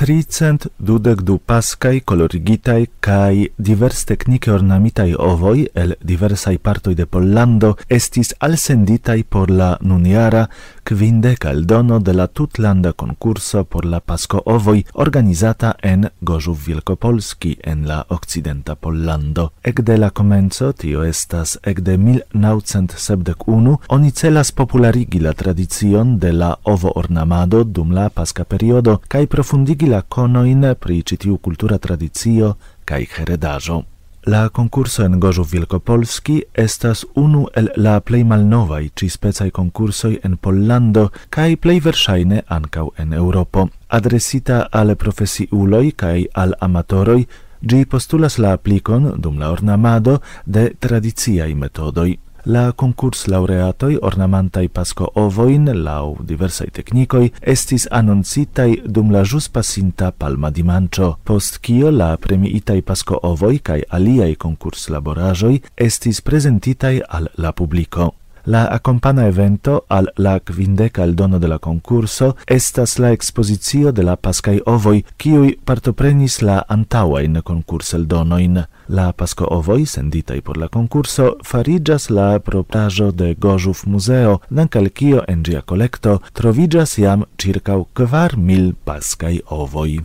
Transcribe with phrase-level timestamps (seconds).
[0.00, 7.74] tricent dudek du pascai colorigitai cae divers technice ornamitai ovoi el diversai partoi de Pollando
[7.96, 10.46] estis alsenditai por la nuniara
[10.88, 17.58] kvindek al dono de la tutlanda concurso por la pasco ovoi organizata en Gorzów Wielkopolski
[17.62, 19.52] en la occidenta Pollando.
[19.62, 26.92] Ecde la comenzo, tio estas ecde 1971, oni celas popularigi la tradizion de la ovo
[26.94, 33.82] ornamado dum la pasca periodo kai profundigi la conoin pri citiu cultura tradizio cae heredajo.
[34.26, 41.08] La concurso en Gorzów Wielkopolski estas unu el la plej malnovaj ĉispecaj konkursoj en Pollando
[41.30, 43.68] kaj plej verŝajne ankaŭ en Eŭropo.
[43.88, 47.24] Adresita al profesiuloj kaj al amatoroj,
[47.60, 52.10] ĝi postulas la aplikon dum la ornamado de tradiciaj metodoj.
[52.44, 60.12] La concurs laureatoi ornamentai pasco ovoin lau diversai technicoi estis annoncitai dum la jus pasinta
[60.12, 67.02] palma di mancio, post cio la premiitai pasco ovoi cae aliai concurs laborajoi estis presentitai
[67.06, 68.19] al la publico.
[68.44, 74.02] La accompana evento al la quindeca al dono de la concurso estas la exposizio de
[74.02, 78.64] la pascai ovoi, kiui partoprenis la antaua in concurs el donoin.
[78.88, 85.22] La pasco ovoi, senditai por la concurso, farigas la proprajo de Gožuf Museo, dancal kio
[85.28, 90.00] en gia collecto trovigas iam circa 4000 pascai ovoi.